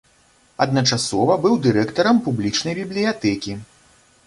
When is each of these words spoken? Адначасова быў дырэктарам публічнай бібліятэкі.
Адначасова 0.63 1.35
быў 1.43 1.53
дырэктарам 1.67 2.23
публічнай 2.29 2.73
бібліятэкі. 2.81 3.57